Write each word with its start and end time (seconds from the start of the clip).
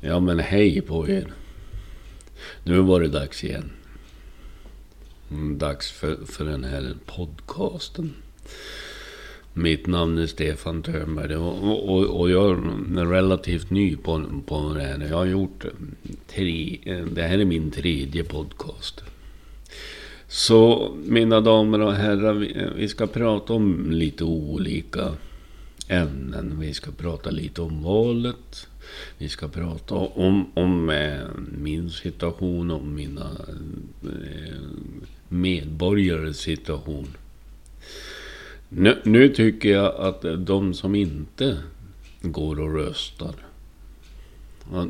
Ja 0.00 0.20
men 0.20 0.38
hej 0.38 0.80
på 0.80 1.08
er. 1.08 1.32
Nu 2.64 2.80
var 2.80 3.00
det 3.00 3.08
dags 3.08 3.44
igen. 3.44 3.70
Mm, 5.30 5.58
dags 5.58 5.90
för, 5.90 6.16
för 6.26 6.44
den 6.44 6.64
här 6.64 6.94
podcasten. 7.06 8.14
Mitt 9.54 9.86
namn 9.86 10.18
är 10.18 10.26
Stefan 10.26 10.82
Törnberg 10.82 11.36
och, 11.36 11.88
och, 11.88 12.20
och 12.20 12.30
jag 12.30 12.50
är 12.50 13.06
relativt 13.06 13.70
ny 13.70 13.96
på, 13.96 14.24
på 14.46 14.74
det 14.74 14.82
här. 14.82 15.06
Jag 15.10 15.16
har 15.16 15.24
gjort 15.24 15.64
eh, 15.64 15.70
tre, 16.26 16.78
eh, 16.82 17.04
det 17.04 17.22
här 17.22 17.38
är 17.38 17.44
min 17.44 17.70
tredje 17.70 18.24
podcast. 18.24 19.02
Så 20.28 20.90
mina 21.04 21.40
damer 21.40 21.80
och 21.80 21.92
herrar, 21.92 22.34
vi, 22.34 22.58
eh, 22.58 22.68
vi 22.76 22.88
ska 22.88 23.06
prata 23.06 23.52
om 23.52 23.90
lite 23.90 24.24
olika 24.24 25.12
ämnen. 25.88 26.60
Vi 26.60 26.74
ska 26.74 26.90
prata 26.90 27.30
lite 27.30 27.62
om 27.62 27.82
valet. 27.82 28.68
Vi 29.18 29.28
ska 29.28 29.48
prata 29.48 29.94
om, 29.94 30.50
om 30.54 30.90
eh, 30.90 31.20
min 31.58 31.90
situation, 31.90 32.70
om 32.70 32.94
mina 32.94 33.30
eh, 34.02 34.60
medborgares 35.28 36.38
situation. 36.38 37.06
Nu, 38.68 39.00
nu 39.04 39.28
tycker 39.28 39.68
jag 39.68 39.96
att 39.96 40.24
de 40.38 40.74
som 40.74 40.94
inte 40.94 41.58
går 42.22 42.60
och 42.60 42.74
röstar, 42.74 43.34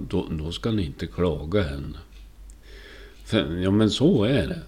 då, 0.08 0.28
då 0.30 0.52
ska 0.52 0.70
ni 0.70 0.86
inte 0.86 1.06
klaga 1.06 1.70
än. 1.70 1.96
För, 3.24 3.56
ja 3.56 3.70
men 3.70 3.90
så 3.90 4.24
är 4.24 4.46
det. 4.48 4.60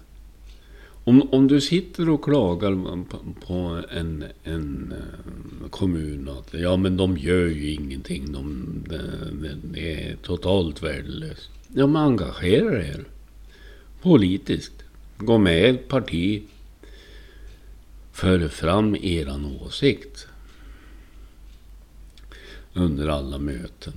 Om, 1.07 1.29
om 1.31 1.47
du 1.47 1.61
sitter 1.61 2.09
och 2.09 2.23
klagar 2.23 3.03
på, 3.05 3.17
på 3.47 3.81
en, 3.91 4.25
en 4.43 4.93
eh, 4.97 5.69
kommun 5.69 6.29
att 6.29 6.53
ja 6.53 6.77
men 6.77 6.97
de 6.97 7.17
gör 7.17 7.47
ju 7.47 7.71
ingenting. 7.71 8.31
De, 8.31 8.65
det, 8.87 9.01
de, 9.31 9.49
de 9.63 9.79
är 9.79 10.15
totalt 10.15 10.83
värdelöst. 10.83 11.49
Ja 11.73 11.87
men 11.87 12.01
engagera 12.01 12.83
er. 12.83 13.05
Politiskt. 14.01 14.73
Gå 15.17 15.37
med 15.37 15.61
i 15.61 15.69
ett 15.69 15.87
parti. 15.87 16.43
För 18.11 18.47
fram 18.47 18.95
eran 18.95 19.45
åsikt. 19.45 20.27
Under 22.73 23.07
alla 23.07 23.37
möten. 23.37 23.93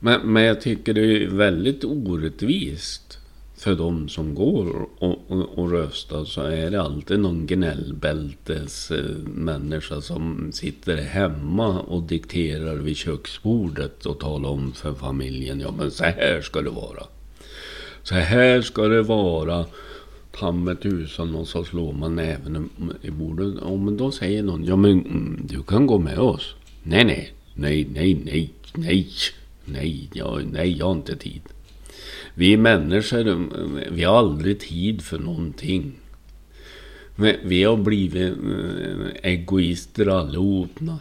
Men, 0.00 0.32
men 0.32 0.42
jag 0.42 0.60
tycker 0.60 0.94
det 0.94 1.24
är 1.24 1.26
väldigt 1.26 1.84
orättvist 1.84 3.18
för 3.64 3.74
de 3.74 4.08
som 4.08 4.34
går 4.34 4.88
och, 4.98 5.24
och, 5.28 5.58
och 5.58 5.70
röstar 5.70 6.24
så 6.24 6.42
är 6.42 6.70
det 6.70 6.82
alltid 6.82 7.20
någon 7.20 7.46
gnällbältes 7.46 8.90
eh, 8.90 9.16
människa 9.26 10.00
som 10.00 10.52
sitter 10.52 10.96
hemma 10.96 11.80
och 11.80 12.02
dikterar 12.02 12.74
vid 12.74 12.96
köksbordet 12.96 14.06
och 14.06 14.20
talar 14.20 14.48
om 14.48 14.72
för 14.72 14.94
familjen. 14.94 15.60
Ja 15.60 15.74
men 15.78 15.90
så 15.90 16.04
här 16.04 16.40
ska 16.40 16.62
det 16.62 16.70
vara. 16.70 17.02
Så 18.02 18.14
här 18.14 18.62
ska 18.62 18.82
det 18.82 19.02
vara. 19.02 19.64
Ta 20.32 20.52
med 20.52 20.80
tusan 20.80 21.34
och 21.34 21.48
så 21.48 21.64
slår 21.64 21.92
man 21.92 22.16
näven 22.16 22.70
i 23.02 23.10
bordet. 23.10 23.54
Ja, 23.60 23.76
men 23.76 23.96
då 23.96 24.10
säger 24.10 24.42
någon. 24.42 24.64
Ja 24.64 24.76
men 24.76 24.90
mm, 24.90 25.40
du 25.44 25.62
kan 25.62 25.86
gå 25.86 25.98
med 25.98 26.18
oss. 26.18 26.54
Nej 26.82 27.04
nej. 27.04 27.32
Nej 27.54 27.88
nej 27.94 28.14
nej. 28.24 28.52
Nej. 28.74 29.08
Nej. 29.64 30.10
Ja, 30.12 30.40
nej 30.52 30.78
jag 30.78 30.86
har 30.86 30.92
inte 30.92 31.16
tid. 31.16 31.42
Vi 32.34 32.56
människor, 32.56 33.48
vi 33.90 34.04
har 34.04 34.18
aldrig 34.18 34.60
tid 34.60 35.02
för 35.02 35.18
någonting. 35.18 35.92
Vi 37.42 37.64
har 37.64 37.76
blivit 37.76 38.32
eh, 38.32 39.30
egoister 39.32 40.06
allihopa. 40.06 40.98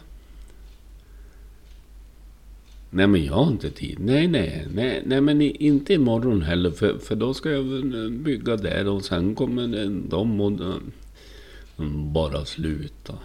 Nej 2.90 3.08
men 3.08 3.26
jag 3.26 3.34
har 3.34 3.48
inte 3.48 3.72
tid. 3.72 3.98
Nej 4.00 4.28
nej, 4.28 4.68
nej, 4.74 5.04
nej 5.06 5.22
men 5.22 5.42
inte 5.42 5.94
imorgon 5.94 6.42
heller. 6.42 6.72
För, 6.72 6.98
för 6.98 7.16
då 7.16 7.34
ska 7.34 7.52
jag 7.52 7.96
eh, 8.04 8.10
bygga 8.10 8.56
där 8.56 8.88
och 8.88 9.06
sen 9.06 9.36
kommer 9.36 9.86
de 10.10 10.42
och 10.42 10.52
eh, 10.52 11.86
bara 12.14 12.46
sluta. 12.46 13.18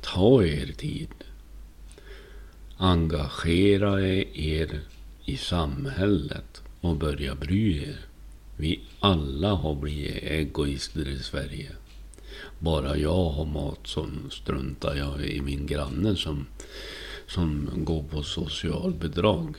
Ta 0.00 0.44
er 0.44 0.72
tid. 0.76 1.08
Engagera 2.76 4.02
er 4.34 4.80
i 5.24 5.36
samhället 5.36 6.62
och 6.86 6.96
börja 6.96 7.34
bry 7.34 7.82
er. 7.82 7.96
Vi 8.56 8.80
alla 9.00 9.54
har 9.54 9.74
blivit 9.74 10.22
egoister 10.22 11.08
i 11.08 11.18
Sverige. 11.18 11.70
Bara 12.58 12.96
jag 12.96 13.30
har 13.30 13.44
mat 13.44 13.80
så 13.84 14.08
struntar 14.30 14.94
jag 14.94 15.20
i 15.20 15.40
min 15.40 15.66
granne 15.66 16.16
som, 16.16 16.46
som 17.26 17.68
går 17.74 18.02
på 18.02 18.22
socialbidrag. 18.22 19.56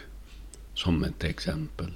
Som 0.73 1.03
ett 1.03 1.23
exempel. 1.23 1.91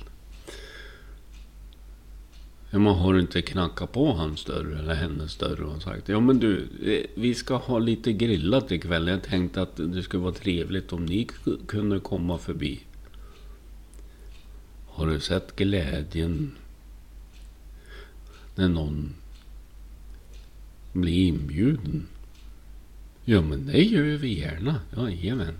Man 2.73 2.95
har 2.95 3.19
inte 3.19 3.41
knackat 3.41 3.91
på 3.91 4.11
hans 4.11 4.45
dörr 4.45 4.77
eller 4.79 4.93
hennes 4.93 5.37
dörr 5.37 5.61
och 5.61 5.81
sagt 5.81 6.09
Ja 6.09 6.19
men 6.19 6.39
du, 6.39 6.67
eh, 6.83 7.21
vi 7.21 7.35
ska 7.35 7.55
ha 7.55 7.79
lite 7.79 8.13
grillat 8.13 8.71
ikväll. 8.71 9.07
Jag 9.07 9.23
tänkte 9.23 9.61
att 9.61 9.75
det 9.75 10.03
skulle 10.03 10.23
vara 10.23 10.33
trevligt 10.33 10.93
om 10.93 11.05
ni 11.05 11.27
kunde 11.67 11.99
komma 11.99 12.37
förbi. 12.37 12.81
Har 14.93 15.07
du 15.07 15.19
sett 15.19 15.55
glädjen 15.55 16.51
när 18.55 18.69
någon 18.69 19.13
blir 20.93 21.27
inbjuden? 21.27 22.07
Ja, 23.25 23.41
men 23.41 23.65
det 23.65 23.83
gör 23.83 24.17
vi 24.17 24.39
gärna. 24.39 24.81
Jajamän. 24.97 25.53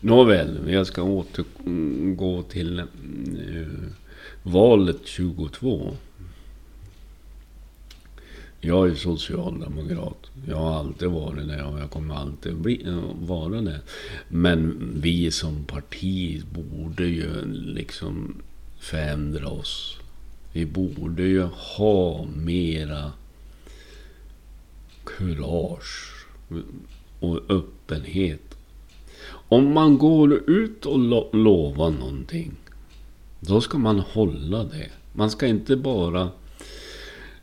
Nåväl, 0.00 0.72
jag 0.72 0.86
ska 0.86 1.02
återgå 1.02 2.42
till 2.42 2.80
uh, 2.80 3.66
valet 4.42 5.00
22. 5.04 5.96
Jag 8.60 8.88
är 8.88 8.94
socialdemokrat. 8.94 10.30
Jag 10.48 10.56
har 10.56 10.78
alltid 10.78 11.08
varit 11.08 11.48
det 11.48 11.62
och 11.62 11.80
jag 11.80 11.90
kommer 11.90 12.14
alltid 12.14 12.56
bli, 12.56 12.86
vara 13.20 13.60
det. 13.60 13.80
Men 14.28 14.90
vi 15.00 15.30
som 15.30 15.64
parti 15.64 16.42
borde 16.52 17.06
ju 17.06 17.44
liksom 17.54 18.42
förändra 18.78 19.48
oss. 19.48 19.98
Vi 20.52 20.66
borde 20.66 21.22
ju 21.22 21.42
ha 21.76 22.26
mera 22.36 23.12
kurage 25.04 26.26
och 27.20 27.40
öppenhet. 27.48 28.58
Om 29.30 29.74
man 29.74 29.98
går 29.98 30.50
ut 30.50 30.86
och 30.86 30.98
lo 30.98 31.30
lovar 31.32 31.90
någonting. 31.90 32.52
Då 33.40 33.60
ska 33.60 33.78
man 33.78 33.98
hålla 33.98 34.64
det. 34.64 34.90
Man 35.12 35.30
ska 35.30 35.46
inte 35.46 35.76
bara 35.76 36.28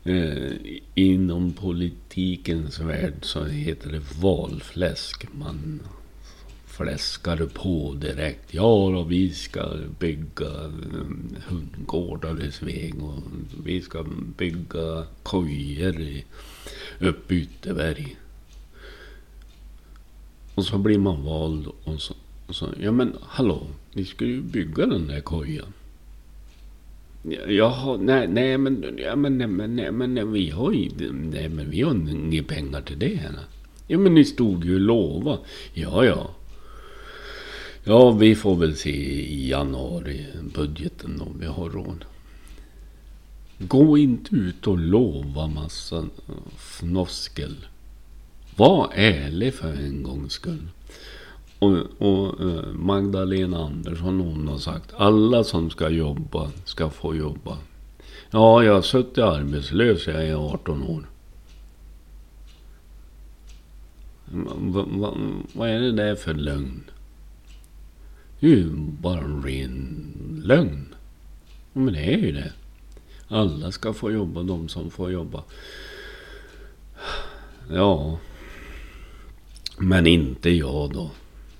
eh, 0.08 0.80
inom 0.94 1.52
politikens 1.52 2.80
värld 2.80 3.14
så 3.22 3.44
heter 3.44 3.92
det 3.92 4.20
valfläsk. 4.20 5.26
Man 5.32 5.80
fläskar 6.76 7.46
på 7.54 7.94
direkt. 7.94 8.54
Ja, 8.54 8.90
då, 8.94 9.02
vi 9.02 9.30
ska 9.30 9.76
bygga 9.98 10.64
mm, 10.64 11.36
hundgårdar 11.46 12.44
i 12.44 12.52
Sveg 12.52 13.02
och 13.02 13.22
vi 13.64 13.82
ska 13.82 14.04
bygga 14.36 15.06
kojor 15.22 16.00
i, 16.00 16.24
uppe 17.00 17.34
i 17.34 17.38
Ytterberg. 17.38 18.16
Och 20.54 20.64
så 20.64 20.78
blir 20.78 20.98
man 20.98 21.24
vald 21.24 21.66
och 21.84 22.00
så, 22.00 22.14
och 22.46 22.56
så, 22.56 22.68
ja 22.80 22.92
men 22.92 23.16
hallå, 23.22 23.66
vi 23.92 24.04
ska 24.04 24.24
ju 24.24 24.40
bygga 24.40 24.86
den 24.86 25.06
där 25.06 25.20
kojan. 25.20 25.72
Jaha, 27.48 27.96
nej, 27.96 28.28
nej 28.28 28.58
men, 28.58 28.98
ja, 28.98 29.16
men, 29.16 29.38
nej, 29.38 29.46
men, 29.46 29.76
nej, 29.76 29.92
men 29.92 30.14
nej, 30.14 30.24
vi 30.24 30.50
har 30.50 30.72
ju, 30.72 30.90
nej 31.12 31.48
men 31.48 31.70
vi 31.70 31.82
har 31.82 31.94
inga 31.94 32.42
pengar 32.42 32.80
till 32.80 32.98
det. 32.98 33.16
Här. 33.16 33.32
Ja 33.86 33.98
men 33.98 34.14
ni 34.14 34.24
stod 34.24 34.64
ju 34.64 34.74
och 34.74 34.80
lovade. 34.80 35.38
Ja, 35.74 36.04
ja. 36.04 36.30
Ja, 37.84 38.10
vi 38.10 38.34
får 38.34 38.56
väl 38.56 38.76
se 38.76 38.90
i 39.22 39.48
januari 39.48 40.26
budgeten 40.54 41.20
om 41.20 41.36
vi 41.40 41.46
har 41.46 41.70
råd. 41.70 42.04
Gå 43.58 43.98
inte 43.98 44.34
ut 44.34 44.66
och 44.66 44.78
lova 44.78 45.46
massa 45.46 46.08
fnoskel. 46.56 47.56
Var 48.56 48.92
ärlig 48.94 49.54
för 49.54 49.72
en 49.72 50.02
gångs 50.02 50.32
skull. 50.32 50.68
Och, 51.58 51.76
och 51.98 52.40
eh, 52.40 52.72
Magdalena 52.72 53.64
Andersson 53.64 54.20
hon 54.20 54.48
har 54.48 54.58
sagt 54.58 54.94
alla 54.96 55.44
som 55.44 55.70
ska 55.70 55.88
jobba 55.88 56.50
ska 56.64 56.90
få 56.90 57.14
jobba. 57.14 57.58
Ja, 58.30 58.64
jag 58.64 58.74
har 58.74 58.82
suttit 58.82 59.18
arbetslös 59.18 60.06
jag 60.06 60.26
är 60.26 60.34
18 60.34 60.82
år. 60.82 61.08
Vad 64.56 64.88
va, 64.88 65.16
va 65.52 65.68
är 65.68 65.80
det 65.80 65.92
där 65.92 66.14
för 66.14 66.34
lögn? 66.34 66.82
Det 68.40 68.46
är 68.46 68.50
ju 68.50 68.70
bara 69.00 69.18
en 69.18 69.42
ren 69.42 70.42
lögn. 70.44 70.94
Men 71.72 71.94
det 71.94 72.14
är 72.14 72.18
ju 72.18 72.32
det. 72.32 72.52
Alla 73.28 73.72
ska 73.72 73.92
få 73.92 74.12
jobba, 74.12 74.42
de 74.42 74.68
som 74.68 74.90
får 74.90 75.12
jobba. 75.12 75.42
Ja. 77.70 78.18
Men 79.78 80.06
inte 80.06 80.50
jag 80.50 80.92
då. 80.92 81.10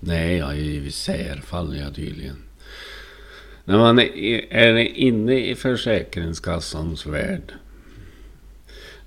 Nej, 0.00 0.36
jag 0.36 0.50
är 0.50 0.60
i 0.60 0.90
särfall 0.90 1.76
jag 1.76 1.94
tydligen. 1.94 2.36
När 3.64 3.78
man 3.78 3.98
är 3.98 4.78
inne 4.78 5.50
i 5.50 5.54
Försäkringskassans 5.54 7.06
värld. 7.06 7.52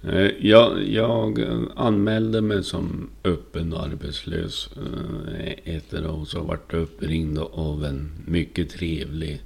Eh, 0.03 0.31
jag, 0.39 0.87
jag 0.87 1.45
anmälde 1.75 2.41
mig 2.41 2.63
som 2.63 3.09
öppen 3.23 3.73
arbetslös 3.73 4.69
eh, 4.77 5.75
ett. 5.75 5.93
Så 6.27 6.43
vart 6.43 6.73
uppringd 6.73 7.39
av 7.39 7.85
en 7.85 8.11
mycket 8.25 8.69
trevlig 8.69 9.41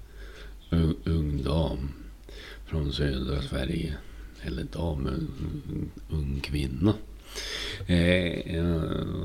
ung, 1.06 1.44
dam 1.44 1.90
från 2.66 2.94
södra 2.94 3.42
Sverige. 3.42 3.94
Eller 4.42 4.64
dam, 4.64 5.08
ung, 5.08 5.92
ung 6.10 6.40
kvinna. 6.40 6.94
Eh, 7.88 8.62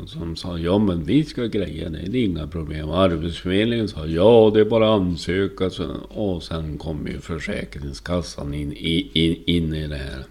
som 0.07 0.37
sa 0.37 0.59
ja 0.59 0.79
men 0.79 1.05
vi 1.05 1.25
ska 1.25 1.45
greja 1.45 1.89
det, 1.89 1.99
det 2.09 2.19
är 2.19 2.25
inga 2.25 2.47
problem. 2.47 2.91
Arbetsförmedlingen 2.91 3.89
sa 3.89 4.07
ja 4.07 4.51
det 4.55 4.61
är 4.61 4.65
bara 4.65 4.95
att 4.95 5.01
ansöka. 5.01 5.71
och 6.09 6.43
sen 6.43 6.79
kom 6.79 7.07
ju 7.07 7.21
Försäkringskassan 7.21 8.55
in, 8.55 8.73
in, 8.73 9.43
in 9.47 9.75
i 9.75 9.87
det 9.87 9.97
här. 9.97 10.25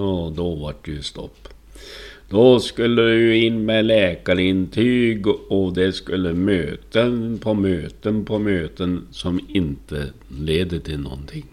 Och 0.00 0.32
då 0.32 0.54
var 0.54 0.74
det 0.84 0.90
ju 0.90 1.02
stopp. 1.02 1.48
Då 2.28 2.60
skulle 2.60 3.02
du 3.02 3.36
in 3.36 3.64
med 3.64 3.84
läkarintyg 3.84 5.26
och 5.26 5.72
det 5.72 5.92
skulle 5.92 6.32
möten 6.32 7.38
på 7.38 7.54
möten 7.54 8.24
på 8.24 8.38
möten 8.38 9.06
som 9.10 9.40
inte 9.48 10.12
leder 10.28 10.78
till 10.78 11.00
någonting. 11.00 11.46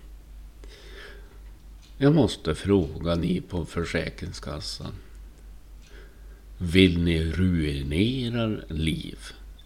Jag 1.97 2.15
måste 2.15 2.55
fråga 2.55 3.15
ni 3.15 3.41
på 3.41 3.65
Försäkringskassan. 3.65 4.91
Vill 6.61 6.99
ni 6.99 7.31
ruinera 7.31 8.47
liv? 8.69 9.17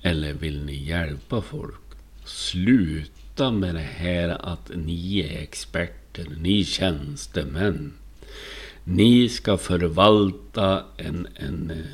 Eller 0.02 0.34
vill 0.34 0.66
ni 0.66 0.76
hjälpa 0.76 1.42
folk? 1.42 1.82
Sluta 2.26 3.52
med 3.52 3.76
det 3.76 3.82
här 3.82 4.30
att 4.30 4.72
ni 4.76 5.20
är 5.20 5.42
experter, 5.42 6.28
ni 6.38 6.60
är 6.60 6.64
tjänstemän. 6.64 7.94
Ni 8.84 9.30
ska 9.30 9.58
förvalta 9.58 10.84
en, 10.98 11.28
en, 11.36 11.72
eh, 11.72 11.86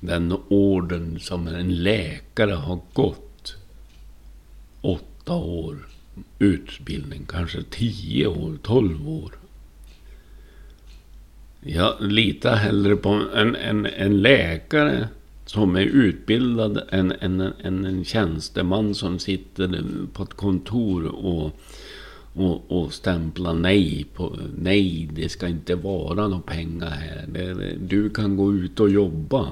den 0.00 0.32
orden 0.48 1.20
som 1.20 1.48
en 1.48 1.82
läkare 1.82 2.52
har 2.52 2.80
gått. 2.92 3.56
Åtta 4.80 5.34
år 5.34 5.86
utbildning, 6.38 7.26
kanske 7.28 7.62
tio 7.62 8.26
år, 8.26 8.58
tolv 8.62 9.08
år. 9.08 9.32
Jag 11.68 11.94
litar 12.00 12.54
hellre 12.56 12.96
på 12.96 13.08
en, 13.34 13.56
en, 13.56 13.86
en 13.86 14.22
läkare 14.22 15.08
som 15.46 15.76
är 15.76 15.82
utbildad 15.82 16.82
än 16.90 17.12
en, 17.20 17.40
en, 17.40 17.84
en 17.84 18.04
tjänsteman 18.04 18.94
som 18.94 19.18
sitter 19.18 19.82
på 20.12 20.22
ett 20.22 20.34
kontor 20.34 21.06
och, 21.06 21.60
och, 22.34 22.70
och 22.72 22.92
stämplar 22.92 23.54
nej. 23.54 24.06
På, 24.14 24.36
nej, 24.58 25.08
det 25.12 25.28
ska 25.28 25.48
inte 25.48 25.74
vara 25.74 26.28
några 26.28 26.42
pengar 26.42 26.90
här. 26.90 27.24
Det, 27.28 27.54
du 27.80 28.10
kan 28.10 28.36
gå 28.36 28.54
ut 28.54 28.80
och 28.80 28.90
jobba. 28.90 29.48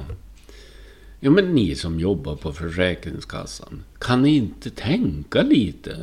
Ja, 1.21 1.31
men 1.31 1.55
ni 1.55 1.75
som 1.75 2.01
jobbar 2.01 2.37
på 2.37 2.53
Försäkringskassan. 2.53 3.83
Kan 3.99 4.23
ni 4.23 4.37
inte 4.37 4.71
tänka 4.71 5.43
lite? 5.43 5.97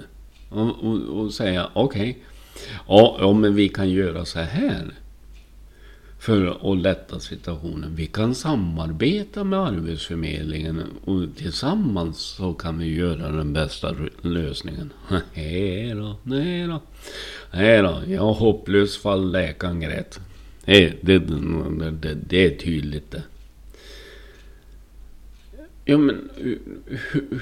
Och, 0.50 0.84
och, 0.84 1.20
och 1.20 1.34
säga 1.34 1.70
okej. 1.74 2.02
Okay, 2.02 2.16
ja, 2.88 3.18
ja, 3.20 3.34
men 3.34 3.56
vi 3.56 3.70
kan 3.70 3.90
göra 3.90 4.26
så 4.26 4.40
här 4.40 4.94
för 6.22 6.72
att 6.74 6.82
lätta 6.82 7.20
situationen. 7.20 7.96
Vi 7.96 8.08
kan 8.08 8.36
samarbeta 8.36 9.44
med 9.44 9.60
Arbetsförmedlingen 9.60 10.84
och 11.06 11.26
tillsammans 11.38 12.18
så 12.20 12.54
kan 12.54 12.80
vi 12.80 12.96
göra 12.96 13.32
den 13.32 13.54
bästa 13.54 13.96
lösningen. 14.22 14.94
Nej 15.34 15.94
då, 15.96 16.16
nej 16.24 16.68
då. 16.68 16.82
Nej 17.52 17.82
då, 17.82 18.02
jag 18.08 18.22
har 18.22 18.34
hopplöst 18.34 19.02
fall 19.02 19.32
läkaren 19.32 19.80
grät. 19.80 20.20
Det, 20.66 20.94
det, 21.02 21.20
det, 21.92 22.14
det 22.14 22.46
är 22.46 22.58
tydligt 22.58 23.12
det. 23.12 23.24
Ja 25.86 25.98
men 25.98 26.30
hur, 26.36 26.60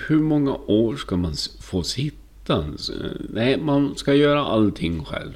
hur 0.08 0.20
många 0.20 0.56
år 0.56 0.96
ska 0.96 1.18
man 1.18 1.34
få 1.62 1.84
sitta? 1.84 2.66
Nej, 3.30 3.58
man 3.62 3.96
ska 3.96 4.14
göra 4.14 4.42
allting 4.42 5.06
själv. 5.06 5.34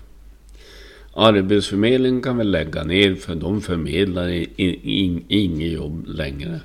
Arbetsförmedlingen 1.13 2.21
kan 2.21 2.37
väl 2.37 2.51
lägga 2.51 2.83
ner 2.83 3.15
för 3.15 3.35
de 3.35 3.61
förmedlar 3.61 4.45
inget 5.31 5.71
jobb 5.71 6.05
längre. 6.07 6.59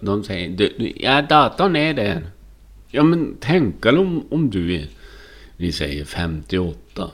De 0.00 0.24
säger, 0.24 0.72
ja 0.96 1.22
datorn 1.22 1.76
är 1.76 1.94
där. 1.94 2.26
Ja 2.90 3.02
men 3.02 3.36
tänk 3.40 3.86
om, 3.86 4.24
om 4.30 4.50
du 4.50 4.74
är, 4.74 4.86
vi 5.56 5.72
säger 5.72 6.04
58. 6.04 7.10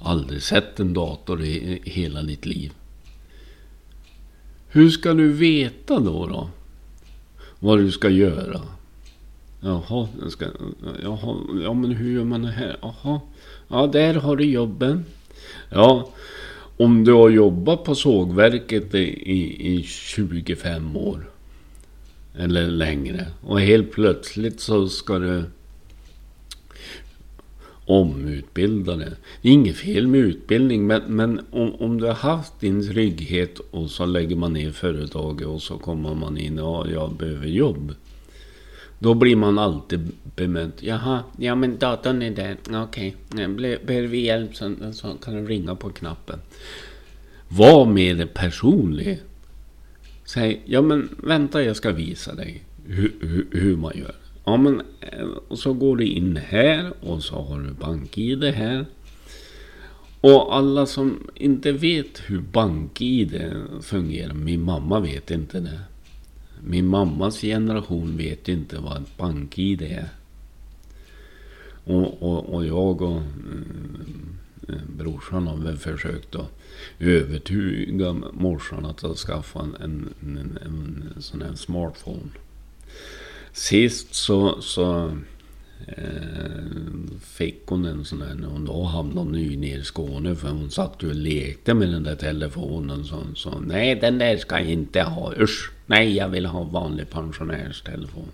Aldrig 0.00 0.42
sett 0.42 0.80
en 0.80 0.94
dator 0.94 1.42
i 1.42 1.80
hela 1.84 2.22
ditt 2.22 2.46
liv. 2.46 2.72
Hur 4.68 4.90
ska 4.90 5.14
du 5.14 5.32
veta 5.32 5.98
då? 5.98 6.26
då? 6.26 6.50
Vad 7.58 7.78
du 7.78 7.90
ska 7.90 8.08
göra? 8.08 8.60
Jaha, 9.60 10.08
jag 10.20 10.32
ska, 10.32 10.46
jaha, 11.02 11.36
ja 11.62 11.74
men 11.74 11.90
hur 11.90 12.12
gör 12.12 12.24
man 12.24 12.42
det 12.42 12.50
här? 12.50 12.76
Jaha, 12.82 13.20
ja 13.68 13.86
där 13.86 14.14
har 14.14 14.36
du 14.36 14.44
jobben. 14.44 15.04
Ja, 15.70 16.08
om 16.76 17.04
du 17.04 17.12
har 17.12 17.30
jobbat 17.30 17.84
på 17.84 17.94
sågverket 17.94 18.94
i, 18.94 19.76
i 19.76 19.82
25 19.82 20.96
år. 20.96 21.28
Eller 22.38 22.66
längre. 22.66 23.26
Och 23.40 23.60
helt 23.60 23.92
plötsligt 23.92 24.60
så 24.60 24.88
ska 24.88 25.18
du 25.18 25.44
omutbilda 27.86 28.96
dig. 28.96 29.10
Det 29.42 29.48
är 29.48 29.52
inget 29.52 29.76
fel 29.76 30.06
med 30.06 30.20
utbildning 30.20 30.86
men, 30.86 31.02
men 31.06 31.40
om, 31.50 31.74
om, 31.74 32.00
du 32.00 32.06
har 32.06 32.14
haft 32.14 32.60
din 32.60 32.88
trygghet 32.88 33.58
och 33.70 33.90
så 33.90 34.06
lägger 34.06 34.36
man 34.36 34.52
ner 34.52 34.70
företaget 34.70 35.46
och 35.46 35.62
så 35.62 35.78
kommer 35.78 36.14
man 36.14 36.38
in 36.38 36.58
och 36.58 36.86
ja, 36.86 36.92
jag 36.92 37.12
behöver 37.12 37.46
jobb. 37.46 37.94
Då 39.02 39.14
blir 39.14 39.36
man 39.36 39.58
alltid 39.58 40.12
bemött. 40.36 40.82
Jaha, 40.82 41.22
ja 41.36 41.54
men 41.54 41.78
datorn 41.78 42.22
är 42.22 42.30
där. 42.30 42.56
Okej, 42.82 43.16
eh, 43.38 43.50
okay. 43.50 43.78
behöver 43.86 44.08
vi 44.08 44.20
hjälp 44.20 44.56
så, 44.56 44.74
så 44.92 45.14
kan 45.24 45.34
du 45.34 45.46
ringa 45.46 45.74
på 45.74 45.90
knappen. 45.90 46.38
Var 47.48 47.86
mer 47.86 48.26
personlig. 48.26 49.20
Säg, 50.24 50.62
ja 50.64 50.82
men 50.82 51.08
vänta 51.16 51.62
jag 51.62 51.76
ska 51.76 51.92
visa 51.92 52.34
dig 52.34 52.62
hur, 52.86 53.12
hur, 53.20 53.46
hur 53.50 53.76
man 53.76 53.92
gör. 53.94 54.14
Ja 54.44 54.56
men, 54.56 54.82
eh, 55.00 55.26
och 55.48 55.58
så 55.58 55.72
går 55.72 55.96
du 55.96 56.04
in 56.04 56.36
här 56.36 56.92
och 57.00 57.22
så 57.22 57.42
har 57.42 57.60
du 57.60 57.70
BankID 57.70 58.44
här. 58.44 58.86
Och 60.20 60.56
alla 60.56 60.86
som 60.86 61.30
inte 61.34 61.72
vet 61.72 62.22
hur 62.26 62.40
BankID 62.40 63.52
fungerar, 63.80 64.34
min 64.34 64.62
mamma 64.62 65.00
vet 65.00 65.30
inte 65.30 65.60
det. 65.60 65.80
Min 66.64 66.86
mammas 66.86 67.40
generation 67.40 68.16
vet 68.16 68.48
inte 68.48 68.78
vad 68.78 69.02
ett 69.02 69.16
bank-id 69.16 69.82
är. 69.82 70.08
Och, 71.84 72.22
och, 72.22 72.54
och 72.54 72.66
jag 72.66 73.02
och 73.02 73.22
mm, 73.22 74.38
brorsan 74.96 75.46
har 75.46 75.56
väl 75.56 75.76
försökt 75.76 76.34
att 76.34 76.50
övertyga 76.98 78.12
morsan 78.32 78.86
att 78.86 79.18
skaffa 79.18 79.60
en, 79.60 79.76
en, 79.80 80.08
en, 80.20 80.58
en 81.16 81.22
sån 81.22 81.42
här 81.42 81.54
smartphone. 81.54 82.28
Sist 83.52 84.14
så, 84.14 84.60
så 84.60 85.06
eh, 85.86 87.16
fick 87.20 87.62
hon 87.66 87.84
en 87.84 88.04
sån 88.04 88.22
här, 88.22 88.54
och 88.54 88.60
då 88.60 88.82
hamnade 88.82 89.30
hon 89.30 89.40
ju 89.40 89.56
nere 89.56 89.80
i 89.80 89.84
Skåne 89.84 90.36
för 90.36 90.48
hon 90.48 90.70
satt 90.70 91.02
ju 91.02 91.08
och 91.08 91.14
lekte 91.14 91.74
med 91.74 91.88
den 91.88 92.02
där 92.02 92.16
telefonen. 92.16 93.04
Så, 93.04 93.22
så 93.34 93.60
nej 93.60 93.94
den 93.94 94.18
där 94.18 94.36
ska 94.36 94.58
jag 94.58 94.70
inte 94.70 95.02
ha, 95.02 95.34
usch. 95.40 95.72
Nej 95.92 96.16
jag 96.16 96.28
vill 96.28 96.46
ha 96.46 96.62
vanlig 96.62 97.10
pensionärstelefon. 97.10 98.28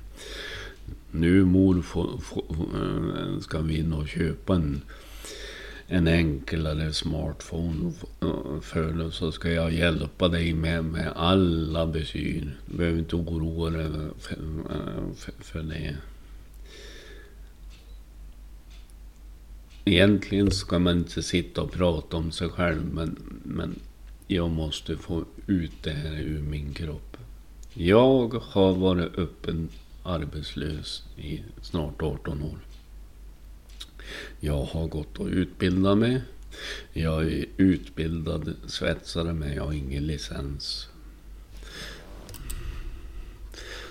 Nu 1.11 1.45
mor 1.45 1.83
få, 1.83 2.19
få, 2.19 2.45
eh, 2.75 3.41
ska 3.41 3.59
vi 3.59 3.79
in 3.79 3.93
och 3.93 4.09
köpa 4.09 4.55
en, 4.55 4.81
en 5.87 6.09
enklare 6.09 6.93
smartphone 6.93 7.93
för 8.63 8.93
dig 8.93 9.13
så 9.13 9.33
ska 9.33 9.51
jag 9.51 9.73
hjälpa 9.73 10.29
dig 10.29 10.55
med, 10.55 10.85
med 10.85 11.13
alla 11.17 11.87
besyr. 11.87 12.57
Du 12.67 12.77
behöver 12.77 12.99
inte 12.99 13.17
oroa 13.17 13.71
dig 13.71 13.91
för, 14.19 14.37
för, 15.17 15.33
för 15.41 15.63
det. 15.63 15.97
Egentligen 19.85 20.51
ska 20.51 20.79
man 20.79 20.99
inte 20.99 21.23
sitta 21.23 21.63
och 21.63 21.73
prata 21.73 22.17
om 22.17 22.33
sig 22.33 22.49
själv 22.49 22.85
men, 22.93 23.41
men 23.45 23.81
jag 24.27 24.51
måste 24.51 24.97
få 24.97 25.25
ut 25.47 25.83
det 25.83 25.91
här 25.91 26.21
ur 26.21 26.43
min 26.43 26.75
kropp. 26.75 27.08
Jag 27.81 28.35
har 28.35 28.75
varit 28.75 29.19
öppen 29.19 29.69
arbetslös 30.03 31.03
i 31.17 31.43
snart 31.63 32.03
18 32.03 32.43
år. 32.43 32.59
Jag 34.41 34.65
har 34.65 34.87
gått 34.87 35.19
och 35.19 35.27
utbildat 35.27 35.99
mig. 35.99 36.21
Jag 36.93 37.23
är 37.23 37.45
utbildad 37.57 38.55
svetsare 38.67 39.33
men 39.33 39.55
jag 39.55 39.65
har 39.65 39.73
ingen 39.73 40.07
licens. 40.07 40.89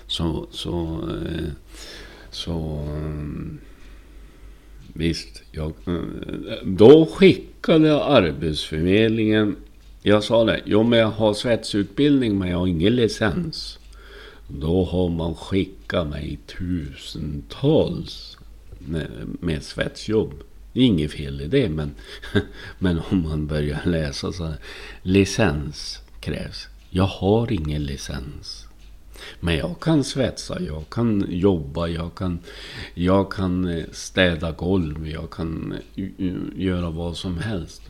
Så, 0.07 0.47
så, 0.51 1.09
eh, 1.09 1.49
så 2.31 2.53
mm, 2.89 3.59
visst. 4.93 5.43
Jag, 5.51 5.73
eh, 5.85 6.65
då 6.65 7.05
skickade 7.05 8.03
Arbetsförmedlingen. 8.03 9.55
Jag 10.07 10.23
sa 10.23 10.43
det. 10.43 10.61
Jo, 10.65 10.83
men 10.83 10.99
jag 10.99 11.11
har 11.11 11.33
svetsutbildning 11.33 12.37
men 12.39 12.49
jag 12.49 12.57
har 12.57 12.67
ingen 12.67 12.95
licens. 12.95 13.79
Då 14.47 14.85
har 14.85 15.09
man 15.09 15.35
skickat 15.35 16.07
mig 16.07 16.39
tusentals 16.57 18.37
med, 18.79 19.09
med 19.39 19.63
svetsjobb. 19.63 20.33
Det 20.73 20.79
är 20.79 20.83
inget 20.83 21.11
fel 21.11 21.41
i 21.41 21.47
det, 21.47 21.69
men, 21.69 21.91
men 22.79 23.01
om 23.11 23.21
man 23.21 23.47
börjar 23.47 23.81
läsa 23.85 24.31
så 24.31 24.45
här. 24.45 24.55
Licens 25.01 25.99
krävs. 26.19 26.67
Jag 26.89 27.07
har 27.07 27.51
ingen 27.51 27.83
licens. 27.83 28.65
Men 29.39 29.55
jag 29.55 29.79
kan 29.79 30.03
svetsa, 30.03 30.61
jag 30.61 30.89
kan 30.89 31.25
jobba, 31.29 31.87
jag 31.87 32.15
kan, 32.15 32.39
jag 32.93 33.31
kan 33.31 33.67
eh, 33.67 33.85
städa 33.91 34.51
golv, 34.51 35.07
jag 35.07 35.29
kan 35.29 35.75
eh, 35.95 36.33
göra 36.55 36.89
vad 36.89 37.17
som 37.17 37.37
helst. 37.37 37.81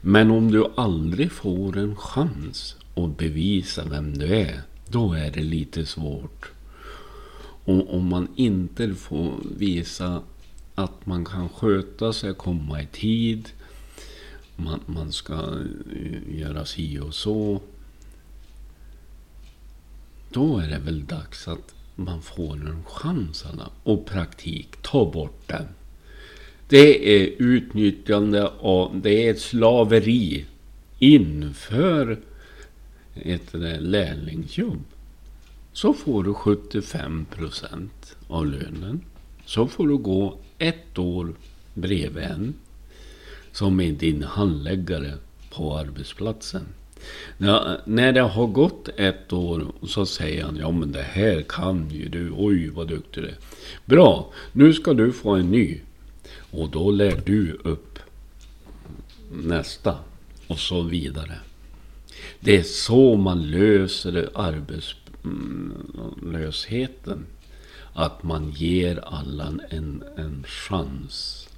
Men 0.00 0.30
om 0.30 0.50
du 0.50 0.66
aldrig 0.76 1.32
får 1.32 1.78
en 1.78 1.96
chans 1.96 2.76
att 2.94 3.16
bevisa 3.18 3.84
vem 3.84 4.18
du 4.18 4.26
är, 4.26 4.62
då 4.88 5.12
är 5.12 5.30
det 5.30 5.42
lite 5.42 5.86
svårt. 5.86 6.50
Och 7.64 7.94
om 7.94 8.08
man 8.08 8.28
inte 8.36 8.94
får 8.94 9.32
visa 9.58 10.22
att 10.74 11.06
man 11.06 11.24
kan 11.24 11.48
sköta 11.48 12.12
sig, 12.12 12.34
komma 12.34 12.82
i 12.82 12.86
tid, 12.86 13.48
man, 14.56 14.80
man 14.86 15.12
ska 15.12 15.34
eh, 15.34 16.38
göra 16.38 16.64
si 16.64 16.98
och 16.98 17.14
så. 17.14 17.60
Då 20.30 20.58
är 20.58 20.68
det 20.68 20.78
väl 20.78 21.06
dags 21.06 21.48
att 21.48 21.74
man 21.94 22.22
får 22.22 22.52
en 22.52 22.84
chans 22.84 23.44
alla. 23.52 23.70
Och 23.82 24.06
praktik, 24.06 24.82
ta 24.82 25.10
bort 25.10 25.42
den. 25.46 25.66
Det 26.68 27.22
är 27.22 27.30
utnyttjande 27.38 28.50
av, 28.60 29.00
det 29.00 29.26
är 29.26 29.30
ett 29.30 29.40
slaveri 29.40 30.44
inför 30.98 32.18
ett 33.14 33.54
lärlingsjobb. 33.80 34.84
Så 35.72 35.94
får 35.94 36.24
du 36.24 36.34
75 36.34 37.26
procent 37.34 38.16
av 38.28 38.46
lönen. 38.46 39.00
Så 39.44 39.66
får 39.66 39.88
du 39.88 39.96
gå 39.96 40.38
ett 40.58 40.98
år 40.98 41.34
bredvid 41.74 42.22
en 42.22 42.54
som 43.52 43.80
är 43.80 43.92
din 43.92 44.22
handläggare 44.22 45.14
på 45.50 45.76
arbetsplatsen. 45.76 46.62
Ja, 47.38 47.76
när 47.84 48.12
det 48.12 48.20
har 48.20 48.46
gått 48.46 48.88
ett 48.96 49.32
år 49.32 49.66
så 49.82 50.06
säger 50.06 50.44
han 50.44 50.56
ja 50.56 50.70
men 50.70 50.92
det 50.92 51.02
här 51.02 51.44
kan 51.48 51.90
ju 51.90 52.08
du. 52.08 52.32
Oj 52.36 52.68
vad 52.68 52.88
duktig 52.88 53.22
du 53.22 53.28
är. 53.28 53.36
Bra, 53.84 54.32
nu 54.52 54.72
ska 54.72 54.94
du 54.94 55.12
få 55.12 55.30
en 55.30 55.50
ny. 55.50 55.80
Och 56.50 56.70
då 56.70 56.90
lär 56.90 57.22
du 57.26 57.58
upp 57.64 57.98
nästa 59.32 59.98
och 60.46 60.58
så 60.58 60.82
vidare. 60.82 61.38
Det 62.40 62.56
är 62.56 62.62
så 62.62 63.16
man 63.16 63.50
löser 63.50 64.30
arbetslösheten. 64.34 67.26
Att 67.92 68.22
man 68.22 68.50
ger 68.50 69.04
alla 69.04 69.54
en, 69.70 70.04
en 70.16 70.44
chans. 70.46 71.48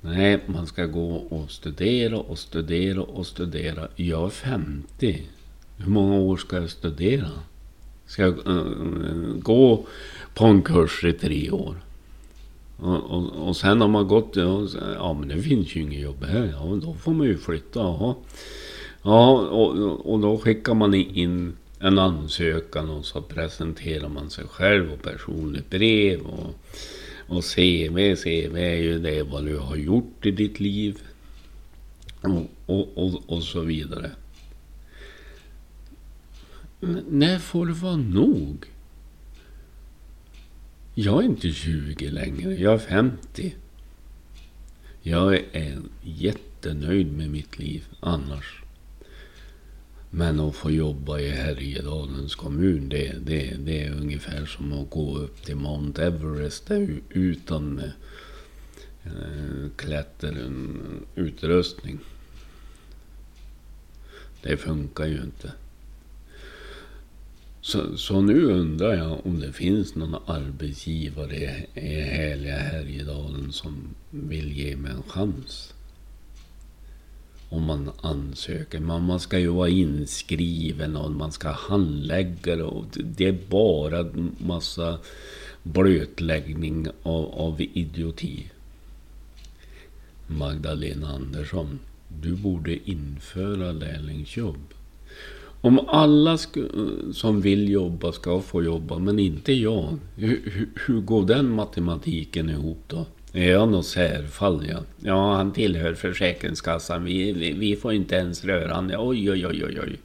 Nej, 0.00 0.40
man 0.46 0.66
ska 0.66 0.86
gå 0.86 1.16
och 1.16 1.50
studera 1.50 2.18
och 2.18 2.38
studera 2.38 3.02
och 3.02 3.26
studera. 3.26 3.88
Jag 3.96 4.24
är 4.24 4.30
50. 4.30 5.22
Hur 5.76 5.90
många 5.90 6.14
år 6.14 6.36
ska 6.36 6.56
jag 6.56 6.70
studera? 6.70 7.30
Ska 8.06 8.22
jag 8.22 8.48
uh, 8.48 9.34
gå 9.38 9.86
på 10.34 10.44
en 10.44 10.62
kurs 10.62 11.04
i 11.04 11.12
tre 11.12 11.50
år? 11.50 11.76
Och, 12.82 13.10
och, 13.10 13.48
och 13.48 13.56
sen 13.56 13.80
har 13.80 13.88
man 13.88 14.08
gått, 14.08 14.36
och, 14.36 14.68
ja 14.94 15.12
men 15.12 15.28
det 15.28 15.42
finns 15.42 15.76
ju 15.76 15.80
inget 15.80 16.00
jobb 16.00 16.24
här. 16.24 16.54
Ja, 16.56 16.78
då 16.82 16.94
får 16.94 17.12
man 17.12 17.26
ju 17.26 17.38
flytta. 17.38 17.80
Aha. 17.80 18.16
Ja, 19.02 19.30
och, 19.38 20.12
och 20.12 20.20
då 20.20 20.38
skickar 20.38 20.74
man 20.74 20.94
in 20.94 21.56
en 21.78 21.98
ansökan 21.98 22.90
och 22.90 23.04
så 23.04 23.22
presenterar 23.22 24.08
man 24.08 24.30
sig 24.30 24.44
själv 24.44 24.92
och 24.92 25.02
personligt 25.02 25.70
brev. 25.70 26.20
Och, 26.20 26.54
och 27.26 27.44
CV, 27.44 28.16
CV 28.16 28.56
är 28.56 28.76
ju 28.76 28.98
det 28.98 29.22
vad 29.22 29.44
du 29.44 29.58
har 29.58 29.76
gjort 29.76 30.26
i 30.26 30.30
ditt 30.30 30.60
liv. 30.60 30.98
Och, 32.20 32.50
och, 32.66 32.98
och, 32.98 33.22
och 33.26 33.42
så 33.42 33.60
vidare. 33.60 34.10
Men 36.80 37.04
när 37.08 37.38
får 37.38 37.66
det 37.66 37.72
vara 37.72 37.96
nog? 37.96 38.66
Jag 40.94 41.18
är 41.18 41.22
inte 41.26 41.52
20 41.52 42.10
längre, 42.10 42.54
jag 42.54 42.74
är 42.74 42.78
50. 42.78 43.54
Jag 45.02 45.34
är 45.52 45.78
jättenöjd 46.02 47.12
med 47.12 47.30
mitt 47.30 47.58
liv 47.58 47.86
annars. 48.00 48.62
Men 50.10 50.40
att 50.40 50.56
få 50.56 50.70
jobba 50.70 51.18
i 51.18 51.30
Härjedalens 51.30 52.34
kommun, 52.34 52.88
det, 52.88 53.16
det, 53.24 53.56
det 53.58 53.84
är 53.84 53.92
ungefär 53.92 54.46
som 54.46 54.72
att 54.72 54.90
gå 54.90 55.18
upp 55.18 55.44
till 55.44 55.56
Mount 55.56 56.04
Everest 56.04 56.70
utan 57.08 57.82
eh, 59.04 59.68
klätterutrustning. 59.76 61.98
Det 64.42 64.56
funkar 64.56 65.06
ju 65.06 65.22
inte. 65.22 65.52
Så, 67.64 67.96
så 67.96 68.20
nu 68.20 68.44
undrar 68.44 68.94
jag 68.94 69.26
om 69.26 69.40
det 69.40 69.52
finns 69.52 69.94
någon 69.94 70.14
arbetsgivare 70.26 71.66
i 71.74 72.00
härliga 72.00 72.58
Härjedalen 72.58 73.52
som 73.52 73.94
vill 74.10 74.52
ge 74.52 74.76
mig 74.76 74.92
en 74.92 75.02
chans 75.02 75.74
om 77.52 77.62
man 77.62 77.90
ansöker. 78.00 78.80
Man, 78.80 79.02
man 79.02 79.20
ska 79.20 79.38
ju 79.38 79.48
vara 79.48 79.68
inskriven 79.68 80.96
och 80.96 81.10
man 81.10 81.32
ska 81.32 81.50
handlägga 81.50 82.56
det. 82.56 82.62
Och 82.62 82.84
det 83.04 83.26
är 83.26 83.38
bara 83.48 84.06
massa 84.38 84.98
blötläggning 85.62 86.88
av, 87.02 87.34
av 87.34 87.60
idioti. 87.60 88.50
Magdalena 90.26 91.08
Andersson, 91.08 91.78
du 92.08 92.36
borde 92.36 92.90
införa 92.90 93.72
lärlingsjobb. 93.72 94.74
Om 95.64 95.80
alla 95.88 96.38
som 97.12 97.40
vill 97.40 97.68
jobba 97.68 98.12
ska 98.12 98.40
få 98.40 98.62
jobba, 98.62 98.98
men 98.98 99.18
inte 99.18 99.52
jag. 99.52 99.98
Hur, 100.16 100.70
hur 100.86 101.00
går 101.00 101.26
den 101.26 101.50
matematiken 101.54 102.50
ihop 102.50 102.78
då? 102.86 103.06
Är 103.32 103.50
jag 103.50 103.68
något 103.68 103.86
särfall 103.86 104.66
ja. 104.68 104.78
Ja, 105.00 105.34
han 105.34 105.52
tillhör 105.52 105.94
Försäkringskassan. 105.94 107.04
Vi, 107.04 107.32
vi, 107.32 107.52
vi 107.52 107.76
får 107.76 107.92
inte 107.92 108.14
ens 108.14 108.44
röra 108.44 108.74
honom. 108.74 108.96
Oj, 108.98 109.30
oj, 109.30 109.46
oj, 109.46 109.64
oj, 109.64 109.80
oj. 109.80 109.98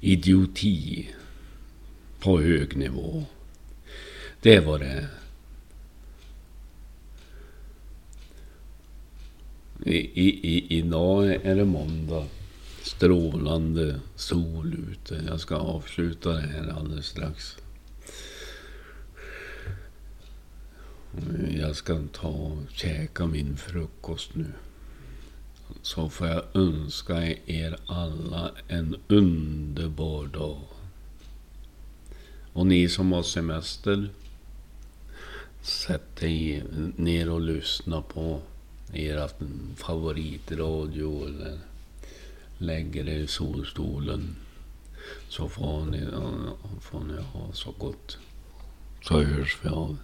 Idioti. 0.00 1.08
På 2.20 2.40
hög 2.40 2.76
nivå. 2.76 3.24
Det 4.42 4.60
var 4.60 4.78
det. 4.78 5.06
I, 9.84 9.96
i, 9.96 10.28
i, 10.42 10.78
idag 10.78 11.26
är 11.26 11.54
det 11.54 11.64
måndag. 11.64 12.24
Strålande 12.86 14.00
sol 14.16 14.74
ute. 14.90 15.24
Jag 15.26 15.40
ska 15.40 15.56
avsluta 15.56 16.32
det 16.32 16.40
här 16.40 16.68
alldeles 16.68 17.06
strax. 17.06 17.56
Jag 21.48 21.76
ska 21.76 22.02
ta 22.12 22.28
och 22.28 22.58
käka 22.72 23.26
min 23.26 23.56
frukost 23.56 24.34
nu. 24.34 24.46
Så 25.82 26.08
får 26.08 26.26
jag 26.26 26.42
önska 26.54 27.22
er 27.46 27.76
alla 27.86 28.50
en 28.68 28.96
underbar 29.08 30.26
dag. 30.26 30.60
Och 32.52 32.66
ni 32.66 32.88
som 32.88 33.12
har 33.12 33.22
semester. 33.22 34.10
Sätt 35.62 36.22
er 36.22 36.64
ner 36.96 37.30
och 37.30 37.40
lyssna 37.40 38.02
på 38.02 38.40
er 38.92 39.30
favoritradio 39.76 41.26
eller 41.26 41.58
lägger 42.58 43.08
er 43.08 43.18
i 43.18 43.26
solstolen. 43.26 44.36
Så 45.28 45.48
får 45.48 45.84
ni, 45.84 46.06
får 46.80 47.04
ni 47.04 47.22
ha 47.22 47.52
så 47.52 47.70
gott. 47.70 48.18
Så 49.02 49.22
hörs 49.22 49.58
vi 49.62 49.68
av. 49.68 49.98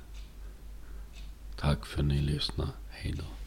Tack 1.56 1.86
för 1.86 1.98
att 1.98 2.04
ni 2.04 2.18
lyssnade. 2.18 2.70
Hej 2.90 3.14
då. 3.18 3.41